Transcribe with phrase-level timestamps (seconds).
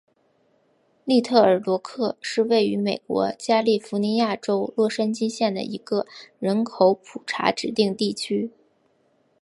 [1.05, 6.07] 利特尔罗克是位于美国加利福尼亚州洛杉矶县的一个
[6.39, 8.49] 人口普查指定地区。